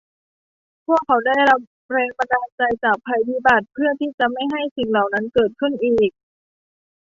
[0.85, 1.59] พวกเขาได้รับ
[1.91, 6.13] แรงบันดาลใจจากภัยพิบัติเพื่อที่จะไม่ให้สิ่งเหล่านั้นเกิดขึ้นอีก